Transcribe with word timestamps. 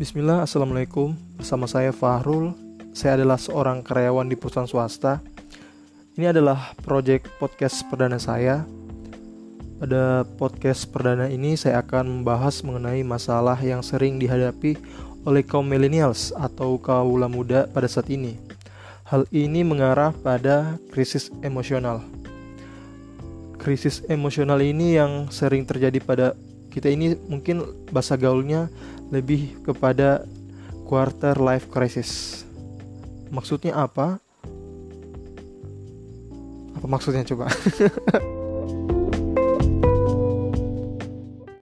Bismillah, 0.00 0.48
Assalamualaikum. 0.48 1.12
Bersama 1.36 1.68
saya 1.68 1.92
Fahrul. 1.92 2.56
Saya 2.96 3.20
adalah 3.20 3.36
seorang 3.36 3.84
karyawan 3.84 4.32
di 4.32 4.32
perusahaan 4.32 4.64
swasta. 4.64 5.20
Ini 6.16 6.32
adalah 6.32 6.72
proyek 6.80 7.28
podcast 7.36 7.84
perdana 7.84 8.16
saya. 8.16 8.64
Pada 9.76 10.24
podcast 10.40 10.88
perdana 10.88 11.28
ini 11.28 11.52
saya 11.52 11.84
akan 11.84 12.24
membahas 12.24 12.64
mengenai 12.64 13.04
masalah 13.04 13.60
yang 13.60 13.84
sering 13.84 14.16
dihadapi 14.16 14.80
oleh 15.28 15.44
kaum 15.44 15.68
millennials 15.68 16.32
atau 16.32 16.80
kaula 16.80 17.28
muda 17.28 17.68
pada 17.68 17.84
saat 17.84 18.08
ini. 18.08 18.40
Hal 19.04 19.28
ini 19.28 19.60
mengarah 19.68 20.16
pada 20.16 20.80
krisis 20.96 21.28
emosional. 21.44 22.00
Krisis 23.60 24.00
emosional 24.08 24.64
ini 24.64 24.96
yang 24.96 25.28
sering 25.28 25.68
terjadi 25.68 26.00
pada 26.00 26.32
kita 26.72 26.88
ini 26.88 27.20
mungkin 27.28 27.68
bahasa 27.92 28.16
gaulnya 28.16 28.72
lebih 29.10 29.62
kepada 29.66 30.24
quarter 30.86 31.38
life 31.38 31.70
crisis. 31.70 32.42
Maksudnya 33.30 33.74
apa? 33.78 34.18
Apa 36.74 36.86
maksudnya 36.86 37.26
coba? 37.26 37.50